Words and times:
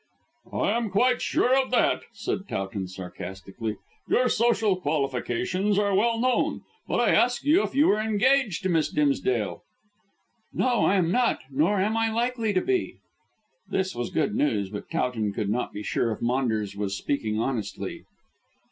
"I 0.51 0.71
am 0.71 0.89
quite 0.89 1.21
sure 1.21 1.55
of 1.63 1.69
that," 1.69 2.01
said 2.11 2.47
Towton 2.47 2.87
sarcastically; 2.87 3.77
"your 4.09 4.29
social 4.29 4.75
qualifications 4.77 5.77
are 5.77 5.93
well 5.93 6.19
known. 6.19 6.63
But 6.87 6.99
I 7.01 7.11
asked 7.13 7.43
you 7.45 7.61
if 7.61 7.75
you 7.75 7.85
were 7.85 7.99
engaged 7.99 8.63
to 8.63 8.69
Miss 8.69 8.89
Dimsdale." 8.89 9.61
"No, 10.51 10.85
I 10.85 10.95
am 10.95 11.11
not, 11.11 11.41
nor 11.51 11.79
am 11.79 11.95
I 11.97 12.11
likely 12.11 12.51
to 12.51 12.61
be." 12.61 12.95
This 13.69 13.93
was 13.93 14.09
good 14.09 14.33
news, 14.33 14.71
but 14.71 14.89
Towton 14.89 15.33
could 15.33 15.51
not 15.51 15.71
be 15.71 15.83
sure 15.83 16.11
if 16.11 16.19
Maunders 16.19 16.75
was 16.75 16.97
speaking 16.97 17.39
honestly. 17.39 18.05